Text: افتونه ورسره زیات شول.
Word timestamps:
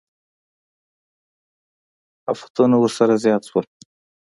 افتونه 2.33 2.75
ورسره 2.79 3.13
زیات 3.23 3.43
شول. 3.49 3.65